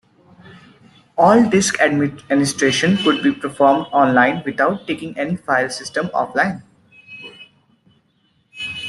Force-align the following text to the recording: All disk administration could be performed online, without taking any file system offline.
All 1.15 1.47
disk 1.47 1.79
administration 1.79 2.97
could 2.97 3.21
be 3.21 3.31
performed 3.31 3.85
online, 3.91 4.41
without 4.43 4.87
taking 4.87 5.15
any 5.15 5.35
file 5.35 5.69
system 5.69 6.07
offline. 6.07 6.63